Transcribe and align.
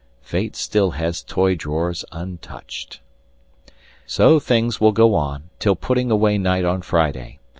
Fate 0.23 0.55
still 0.55 0.93
has 0.97 1.21
toy 1.21 1.53
drawers 1.53 2.03
untouched... 2.11 3.01
So 4.07 4.39
things 4.39 4.81
will 4.81 4.93
go 4.93 5.13
on 5.13 5.51
till 5.59 5.75
putting 5.75 6.09
away 6.09 6.39
night 6.39 6.65
on 6.65 6.81
Friday. 6.81 7.37